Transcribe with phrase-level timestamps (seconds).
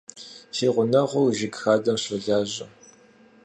[0.55, 2.65] Си гъунэгъур жыг хадэм щолажьэ.